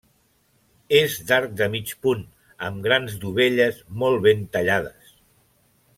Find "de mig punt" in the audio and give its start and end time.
1.59-2.25